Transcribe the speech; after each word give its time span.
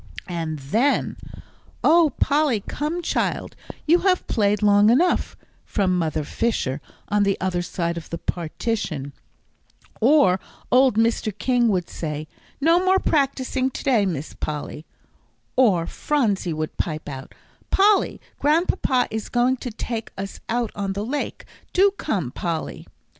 And 0.27 0.57
then, 0.57 1.15
"Oh, 1.83 2.13
Polly, 2.19 2.61
come 2.61 3.03
child, 3.03 3.55
you 3.85 3.99
have 3.99 4.25
played 4.25 4.63
long 4.63 4.89
enough," 4.89 5.37
from 5.63 5.95
Mother 5.95 6.23
Fisher 6.23 6.81
on 7.09 7.21
the 7.21 7.39
other 7.39 7.61
side 7.61 7.97
of 7.97 8.09
the 8.09 8.17
partition; 8.17 9.13
or 9.99 10.39
old 10.71 10.95
Mr. 10.97 11.31
King 11.37 11.67
would 11.67 11.87
say, 11.87 12.27
"No 12.59 12.83
more 12.83 12.97
practising 12.97 13.69
to 13.69 13.83
day, 13.83 14.07
Miss 14.07 14.33
Polly;" 14.33 14.87
or 15.55 15.85
Phronsie 15.85 16.51
would 16.53 16.77
pipe 16.77 17.07
out, 17.07 17.35
"Polly, 17.69 18.19
Grandpapa 18.39 19.07
is 19.11 19.29
going 19.29 19.57
to 19.57 19.69
take 19.69 20.11
us 20.17 20.39
out 20.49 20.71
on 20.73 20.93
the 20.93 21.05
lake; 21.05 21.45
do 21.73 21.91
come, 21.99 22.31
Polly." 22.31 22.87